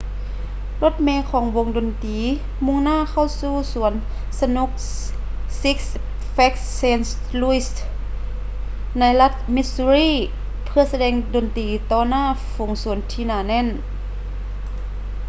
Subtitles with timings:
[0.83, 2.19] ລົດເມຂອງວົງດົນຕີ
[2.65, 3.93] ມຸ່ງໜ້າເຂົ້າສູ່ສວນ
[4.39, 4.71] ສະໜຸກ
[5.61, 5.93] ຊິກສ໌
[6.33, 7.81] ແຟຼກສ໌ ເຊນທ໌ ລຸຍສ໌ six flags st.
[7.83, 7.85] louis
[8.99, 12.23] ໃນລັດ ມິດຊູຣີ່ missouri ເພື່ອສະແດງດົນຕີຕໍ່ໜ້າ
[12.55, 13.65] ຝູງຊົນທີ່ໜາແໜ້ນ